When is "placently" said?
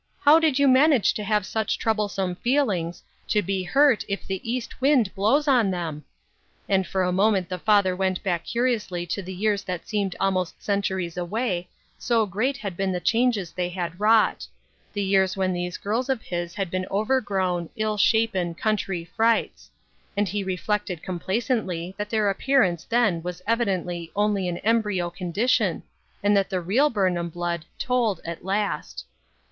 21.19-21.95